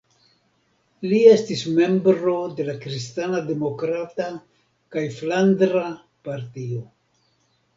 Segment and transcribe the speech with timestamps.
[1.09, 4.31] Li estis membro de la kristana demokrata
[4.97, 5.85] kaj flandra
[6.31, 6.83] partio.